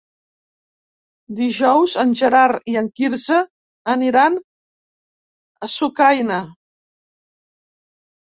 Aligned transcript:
Dijous 1.39 1.91
en 2.03 2.13
Gerard 2.21 2.71
i 2.71 2.77
en 2.81 2.87
Quirze 3.01 3.37
aniran 3.93 4.39
a 5.67 5.69
Sucaina. 5.75 6.39